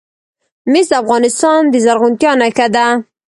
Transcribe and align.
مس 0.71 0.87
د 0.91 0.93
افغانستان 1.03 1.61
د 1.69 1.75
زرغونتیا 1.85 2.31
نښه 2.41 2.67
ده. 2.75 2.85